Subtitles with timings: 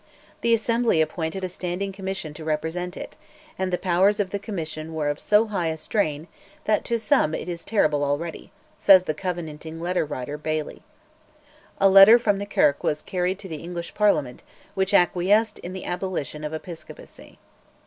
[0.41, 3.17] The Assembly appointed a Standing Commission to represent it,
[3.59, 6.27] and the powers of the Commission were of so high a strain
[6.65, 10.81] that "to some it is terrible already," says the Covenanting letter writer Baillie.
[11.77, 14.41] A letter from the Kirk was carried to the English Parliament
[14.73, 17.37] which acquiesced in the abolition of Episcopacy.